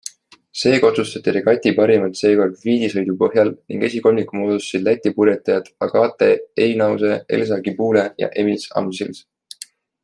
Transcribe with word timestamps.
Seega 0.59 0.87
otsustati 0.91 1.33
regati 1.35 1.73
parimad 1.79 2.15
seekord 2.21 2.55
fliidisõitude 2.63 3.19
põhjal 3.19 3.53
ning 3.75 3.85
esikolmiku 3.89 4.39
moodustasid 4.41 4.87
Läti 4.89 5.13
purjetajad 5.19 5.71
Agate 5.89 6.33
Einause, 6.67 7.15
Elza 7.39 7.63
Cibule 7.69 8.09
ja 8.25 8.35
Emils 8.45 8.69
Amsils. 8.83 9.25